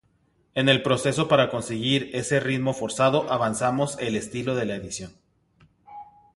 [0.55, 5.13] En el proceso para conseguir ese ritmo forzado, avanzamos el estilo de la edición’.